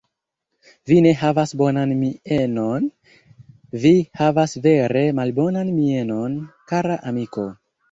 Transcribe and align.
Vi 0.91 0.95
ne 1.05 1.09
havas 1.19 1.53
bonan 1.61 1.93
mienon; 1.99 2.87
vi 3.85 3.93
havas 4.23 4.57
vere 4.65 5.07
malbonan 5.21 5.73
mienon, 5.79 6.43
kara 6.75 7.01
amiko. 7.15 7.49